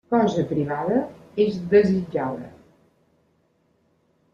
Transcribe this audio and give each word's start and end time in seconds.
Cosa 0.11 0.45
privada 0.53 0.97
és 1.47 1.61
desitjada. 1.75 2.51